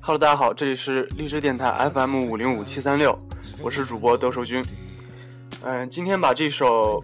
[0.00, 3.18] Hello，大家好，这里是荔枝电台 FM 五零五七三六，
[3.62, 4.64] 我是主播德寿军。
[5.62, 7.02] 嗯，今天把这首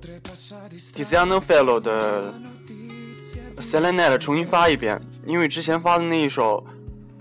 [0.94, 2.34] Tiziano Fellow 的
[3.58, 6.64] Selenite 重新发一遍，因为之前发的那一首，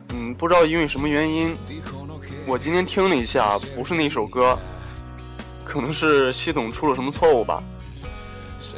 [0.09, 1.55] 嗯，不知道因为什么原因，
[2.45, 4.57] 我今天听了一下，不是那首歌，
[5.63, 7.63] 可能是系统出了什么错误吧。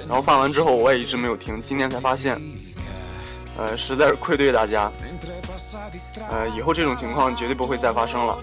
[0.08, 2.40] 然后放完之后，我也一直没有听，今天才发现，
[3.58, 4.92] 呃，实在是愧对大家，
[6.30, 8.40] 呃，以后这种情况绝对不会再发生了。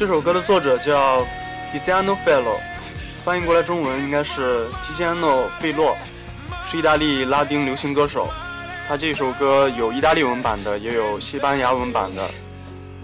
[0.00, 1.26] 这首歌的作者叫
[1.70, 2.58] Tiziano Fellow，
[3.22, 5.94] 翻译过来中文应该是提西安诺·费洛，
[6.70, 8.26] 是意大利拉丁流行歌手。
[8.88, 12.30] 他这首歌有意大利文版的，也有西班牙文版的，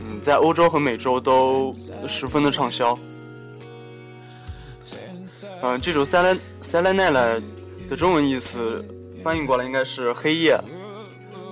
[0.01, 1.71] 嗯，在欧洲和美洲都
[2.09, 2.99] 十分的畅销。
[5.61, 7.43] 嗯，这首《s e l e s e l e n e l a
[7.91, 8.83] 的中文意思
[9.23, 10.59] 翻译过来应该是“黑夜”，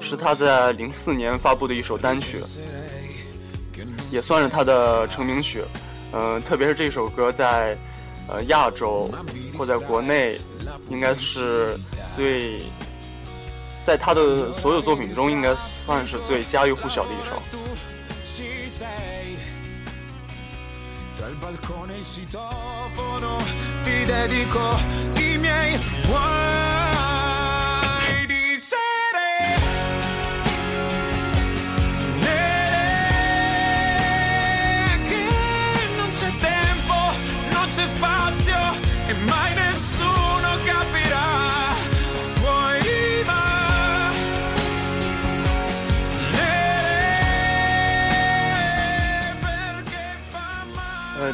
[0.00, 2.40] 是他在零四年发布的一首单曲。
[4.10, 5.64] 也算是他的成名曲，
[6.12, 7.76] 嗯，特别是这首歌在，
[8.28, 9.10] 呃，亚洲
[9.56, 10.38] 或在国内，
[10.88, 11.76] 应该是
[12.16, 12.62] 最，
[13.84, 17.42] 在他的所有作品中，应该算是最家喻户晓的一首。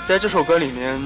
[0.06, 1.00] 在这首歌里面，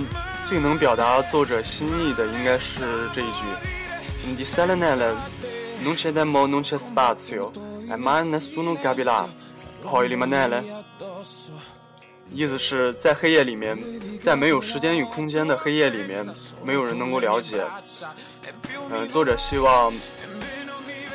[0.48, 5.14] 最能表达作者心意的应该是这一句：“Di selenella
[5.82, 7.50] non c'è tempo, non c'è spazio,
[7.88, 9.26] e mai nessuno capirà
[9.82, 10.62] poi rimanere。”
[12.32, 13.78] 意思是在黑夜里面，
[14.20, 16.24] 在没有时间与空间的黑夜里面，
[16.64, 17.62] 没有人能够了解。
[18.90, 19.92] 嗯，作者希望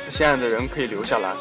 [0.08, 1.34] 心爱的人可以留下来。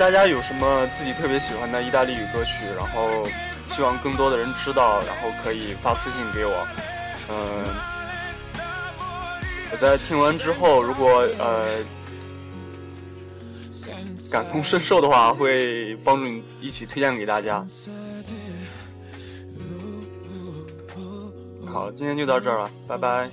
[0.00, 2.64] 大家有什么自己特别喜欢的意大利语歌曲？
[2.74, 3.28] 然后
[3.68, 6.66] 希望更多的人知道，然后可以发私信给我。
[7.28, 7.66] 嗯，
[9.70, 11.84] 我在听完之后，如果呃
[14.32, 17.62] 感同身受的话，会帮助你一起推荐给大家。
[21.66, 23.30] 好，今天就到这儿了，拜拜。